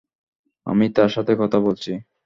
আমি 0.67 0.85
তার 0.95 1.09
সাথে 1.09 1.33
কথা 1.35 1.57
বলছি। 1.59 1.91